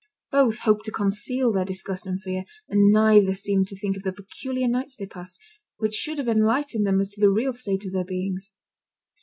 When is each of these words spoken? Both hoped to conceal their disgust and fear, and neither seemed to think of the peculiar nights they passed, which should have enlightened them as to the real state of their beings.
Both 0.31 0.57
hoped 0.65 0.85
to 0.85 0.91
conceal 0.91 1.51
their 1.53 1.63
disgust 1.63 2.07
and 2.07 2.19
fear, 2.19 2.45
and 2.67 2.91
neither 2.91 3.35
seemed 3.35 3.67
to 3.67 3.75
think 3.75 3.95
of 3.95 4.01
the 4.01 4.11
peculiar 4.11 4.67
nights 4.67 4.95
they 4.95 5.05
passed, 5.05 5.39
which 5.77 5.93
should 5.93 6.17
have 6.17 6.27
enlightened 6.27 6.87
them 6.87 6.99
as 6.99 7.09
to 7.09 7.21
the 7.21 7.29
real 7.29 7.53
state 7.53 7.85
of 7.85 7.91
their 7.93 8.03
beings. 8.03 8.51